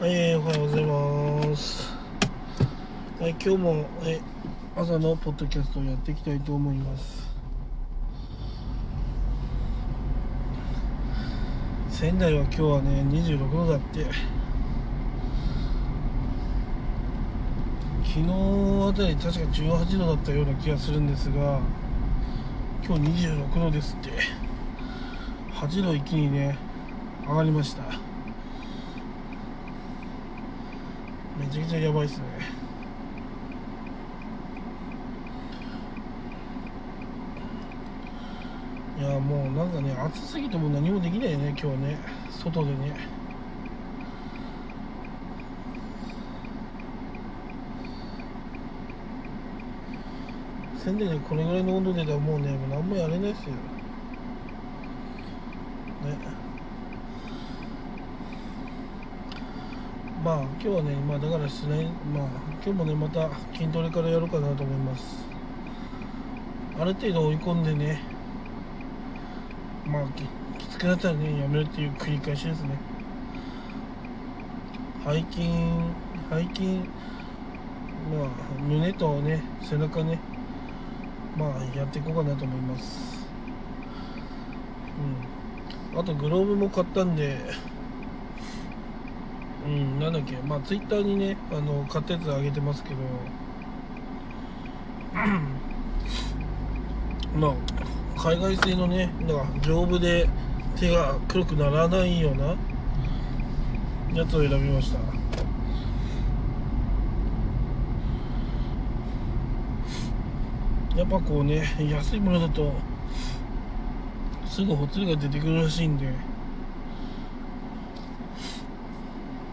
[0.00, 1.88] はい、おはようございます。
[3.20, 4.20] はい、今日もえ
[4.74, 7.32] 朝のポッドキャストをやっていきたいと思います。
[11.90, 14.04] 仙台は今日はね、26度だって。
[18.02, 18.24] 昨日
[18.88, 21.60] あたり確か18度だったような気がするんですが、
[22.84, 24.10] 今日26度ですって。
[25.52, 26.58] 8度一気にね、
[27.28, 28.03] 上がりました。
[31.44, 32.24] めちゃくちゃやばいっすね。
[38.98, 41.98] いやもうなんかね暑すぎても何もできないね今日ね。
[42.30, 42.96] 外でね。
[50.78, 53.52] 仙台でねこれぐらいの温度出たらもうねもう何もやれないっすよ。
[56.10, 56.18] ね。
[60.24, 62.28] まあ今日はね、まあだからしない、まあ
[62.64, 65.22] 今日もね、また筋トレからやろうかなと思います。
[66.80, 68.00] ある程度追い込んでね、
[69.86, 70.24] まあき
[70.64, 72.70] きつくなったらね、やめるっていう繰り返しですね。
[75.04, 75.42] 背筋、
[76.30, 76.78] 背筋、
[78.10, 80.18] まあ胸とね、背中ね、
[81.36, 83.26] まあやっていこうかなと思います。
[85.92, 86.00] うん。
[86.00, 87.36] あとグローブも買ったんで、
[89.64, 92.96] うん、なんだっけ、まあ、ツイッターにね、あの、買ったやつあげてますけど、
[97.38, 97.54] まあ、
[98.20, 100.28] 海外製のね、なんか丈夫で
[100.76, 102.56] 手が黒くならないような
[104.12, 104.98] やつを選びました。
[110.98, 112.74] やっぱこうね、安いものだと、
[114.46, 116.06] すぐほつれが出てくるらしいんで、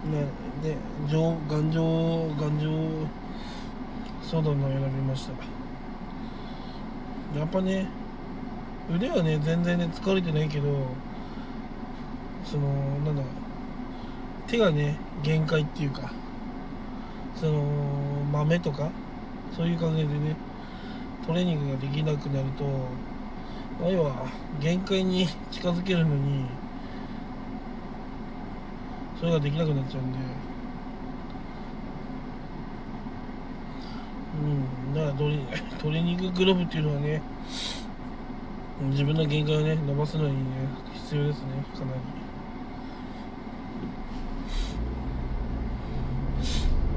[0.03, 0.25] ね、
[0.63, 0.75] で
[1.07, 3.07] 上頑丈頑丈
[4.23, 5.33] そうだの選びました。
[7.39, 7.87] やっぱね
[8.93, 10.87] 腕はね全然ね疲れてないけど
[12.43, 12.67] その
[13.05, 13.23] なんだ
[14.47, 16.11] 手がね限界っていうか
[17.35, 17.61] その
[18.31, 18.89] 豆とか
[19.55, 20.35] そういう感じでね
[21.25, 22.65] トレーニングができなくなると
[23.89, 24.27] 要は
[24.59, 26.45] 限界に近づけるのに
[29.21, 30.17] それができなくなっちゃうんで。
[34.43, 34.47] う
[34.89, 34.93] ん。
[34.95, 35.37] だからトレ
[35.79, 37.21] トレーニンググローブっていうのはね
[38.89, 40.41] 自分の限界をね伸ばすのにね
[40.95, 41.45] 必要ですね。
[41.75, 41.99] かなり。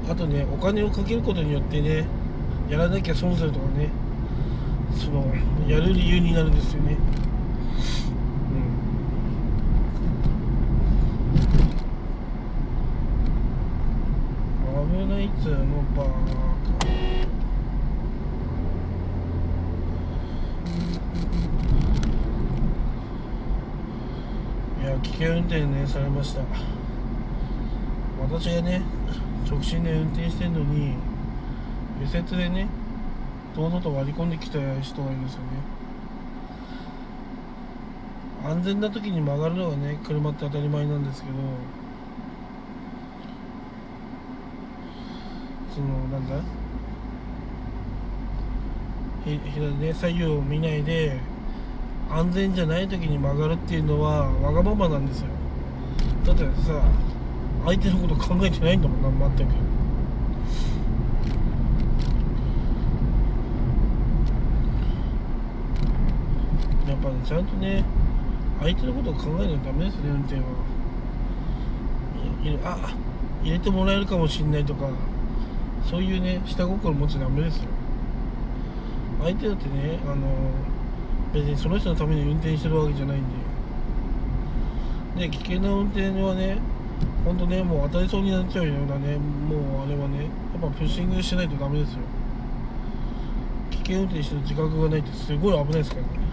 [0.09, 2.07] あとねお金をかけることによってね
[2.69, 3.89] やらなきゃ損するとかね
[4.95, 5.31] その
[5.67, 6.97] やる理由になるんですよね
[14.95, 15.57] 危ないっつうの
[15.95, 16.35] バーカ
[24.81, 26.41] いや危険運転ねされました。
[28.19, 28.81] 私がね
[29.47, 30.95] 直進で運転してんのに
[32.01, 32.67] 右折でね
[33.55, 35.47] 堂々と割り込んできた人がいるんですよね。
[38.43, 41.35] 安全な時に曲がるのがね車って当たり前なんですけど
[45.73, 46.35] そのなんだ？
[49.23, 51.19] ひ左ね左右を見ないで
[52.09, 55.27] 安全じゃない時に曲がるっていうのはわがままなんですよ。
[56.25, 56.81] だってさ
[57.65, 59.51] 相手のこと考えてないんだもんな全く。
[66.87, 67.83] やっぱねちゃんとね
[68.61, 70.41] 相手のことを考えないとダメですね運転は。
[72.43, 72.95] いいあ
[73.43, 74.87] 入れてもらえるかもしんないとか
[75.89, 77.69] そういうね下心持っちゃダメですよ。
[79.21, 80.27] 相手だってねあの
[81.33, 83.21] 別にその人のために運転してるわけじゃないん
[85.15, 85.27] で。
[85.27, 86.57] ね危険な運転はね
[87.23, 91.99] 本当ねもう当たりそうになっちゃうようなねもうあれはねやっぱプッシングしないとダメですよ。
[93.71, 96.24] 危険運転してる自覚がないってすごい危ないですからね。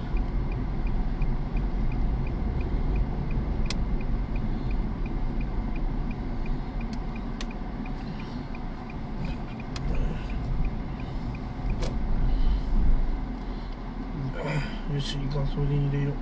[14.92, 16.12] よしガソリン入れよう。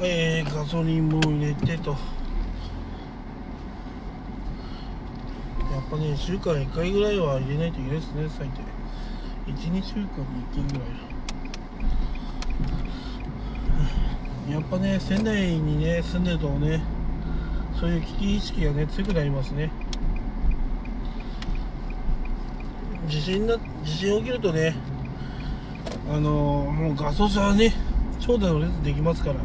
[0.00, 1.90] えー、ガソリンも入れてと。
[1.90, 1.96] や
[5.80, 8.62] っぱね週間1回ぐらいは入れないといけないですね最低。
[9.50, 10.06] 12週間に
[10.52, 10.84] 1回ぐら
[14.48, 14.52] い。
[14.52, 16.80] やっぱね仙台にね住んでるとね
[17.80, 19.72] そういう危機意識がね強くなりますね。
[23.08, 24.93] 地震な地震起きるとね
[26.10, 27.72] あのもうガソ車はね
[28.20, 29.36] 長蛇の列できますから。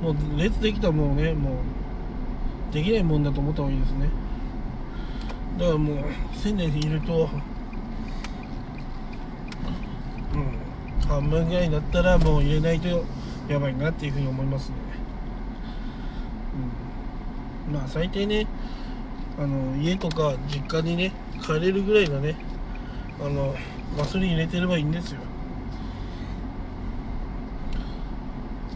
[0.00, 1.50] もう列できたらもうねも
[2.70, 4.08] うできないもんだと思った方がいいですね。
[5.58, 5.96] だからもう
[6.34, 7.28] 仙台にいると
[10.34, 13.04] うん半分ぐらいになったらもう入れないと
[13.48, 14.76] やばいなっていうふうに思いますね、
[17.66, 18.46] うん、まあ最低ね
[19.36, 21.12] あの家とか実家にね
[21.42, 22.36] 帰れるぐらいのね
[23.20, 23.54] あの
[23.96, 25.20] ガソリン入れてればいいんですよ。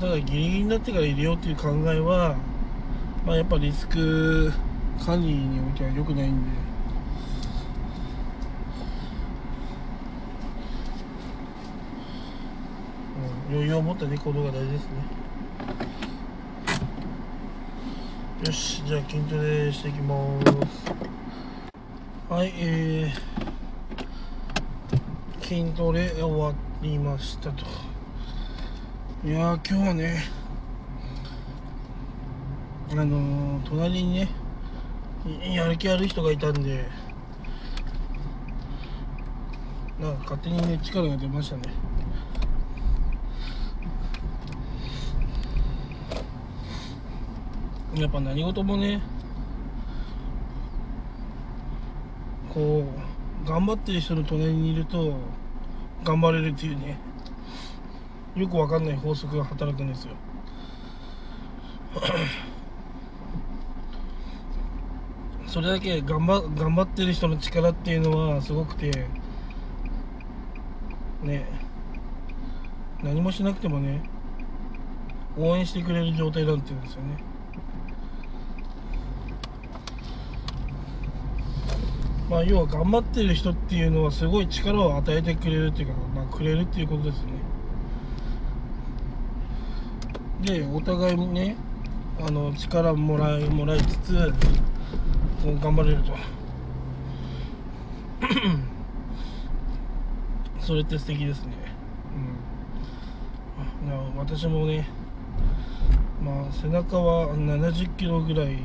[0.00, 2.35] だからギリギリになってから入れようっていう考えは
[3.25, 4.53] まあやっぱリスク
[5.05, 6.50] 管理においては良くないんで、
[13.50, 14.88] 余裕を持ったね行動が大事ですね。
[18.45, 20.17] よしじゃあ筋トレしていきま
[22.29, 22.33] す。
[22.33, 23.31] はいえー、
[25.52, 27.66] 筋トレ終わりましたと。
[29.22, 30.25] いや今日はね
[32.90, 34.28] あのー、隣にね
[35.54, 36.87] やる気ある人がいたんで
[40.00, 41.62] なんか勝手にね力が出ましたね。
[47.94, 49.02] やっぱ何事もね
[52.54, 52.87] こ
[53.44, 55.42] う頑張ってる人の隣にいると
[56.04, 56.99] 頑張れるっていうね。
[58.34, 60.14] よくわかんない法則が働くんですよ。
[65.46, 69.06] それだけ頑張頑張ってる人の力っていうのはすごくて
[71.22, 71.44] ね
[73.02, 74.02] 何もしなくてもね
[75.37, 77.31] 応援してくれる状態なんて言うんですよね。
[82.32, 87.32] まあ要は頑張ってる人っていうのはすごい力を与えてくれるっていうか、まあ、くれるっていうことですね。
[90.40, 91.56] でお互いにね
[92.19, 94.32] あの力もらいもらいつつ
[95.61, 96.14] 頑張れると。
[100.58, 101.52] それって素敵ですね。
[103.85, 104.17] うん。
[104.17, 104.88] 私もね
[106.25, 108.56] まあ背中は70キロぐらい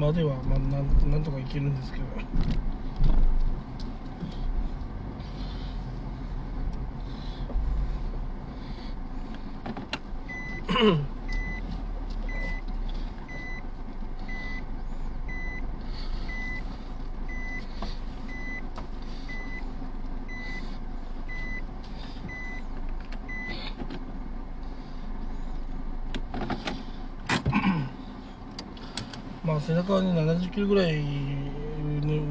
[0.00, 2.04] までは、まあ、なんなんとかいけるんですけど。
[29.50, 31.02] まあ背中はね70キロぐらい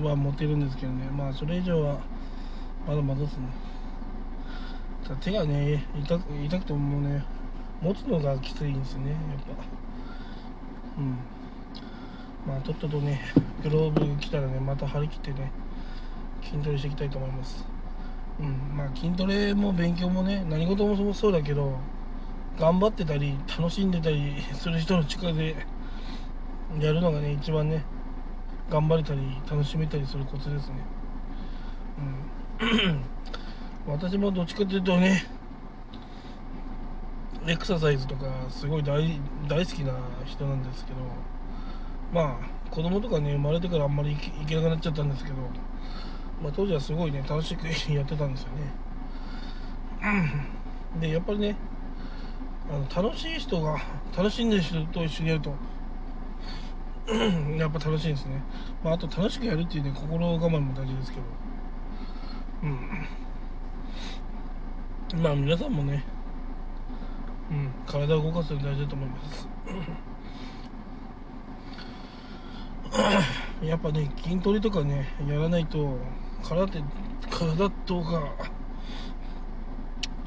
[0.05, 1.03] は持てるんですけどね。
[1.11, 1.99] まあそれ以上は
[2.87, 3.47] まだまだですね。
[5.19, 7.25] 手がね痛く痛くてもね
[7.81, 9.19] 持つのがきついんですよねやっ
[9.57, 9.63] ぱ。
[10.97, 11.17] うん。
[12.47, 13.19] まあとっととね
[13.63, 15.51] グローブ来たらねまた張り切ってね
[16.41, 17.65] 筋トレしていきたいと思います。
[18.39, 18.77] うん。
[18.77, 21.79] まあ筋トレも勉強もね何事もそうだけど
[22.57, 25.67] 頑張ってたり楽しんでたりする人の力で
[26.77, 27.83] やるのがね一番ね
[28.69, 30.75] 頑張れたり楽しめたりするコツですね。
[32.61, 33.01] うん。
[33.87, 35.25] 私もどっちかというとね
[37.47, 39.93] エクササイズとかすごい大好きな
[40.25, 40.99] 人なんですけど
[42.13, 45.37] まあ子供とかね生まれてからあんまり行けなくなっちゃったんですけど、
[46.43, 48.73] まあ、当時はすごいね楽しくやってたんですよね。
[50.99, 51.55] でやっぱりね
[52.69, 53.79] あの楽しい人が
[54.15, 55.53] 楽しんでる人と一緒にやると
[57.57, 58.41] やっぱ楽しいですね、
[58.83, 61.23] まあ、あと楽しくやるっていうね心我慢も大事ですけど。
[62.63, 62.67] う
[65.17, 65.21] ん。
[65.23, 66.03] まあ皆さんもね
[67.49, 69.47] うん体を動かすの大事だと思います。
[73.63, 75.97] やっぱね筋トレとかねやらないと
[76.43, 76.81] 体って
[77.29, 78.35] 体とか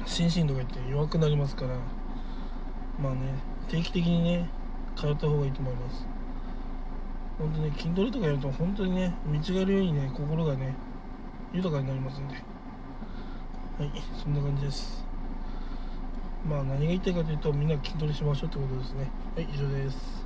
[0.05, 1.75] 心身とか言って弱くなりますから
[3.01, 3.21] まあね
[3.67, 4.49] 定期的にね
[4.95, 6.07] 通った方がいいと思います。
[7.39, 10.75] 本当ね筋トレとかやると本当にね見違えるようにね心がね
[11.53, 12.35] 豊かになりますんで。
[12.35, 13.91] はい
[14.23, 15.03] そんな感じです。
[16.47, 19.09] まあ何が言いたいかというとみんな筋トレしましょうってことですね。
[19.35, 20.22] はい以上です。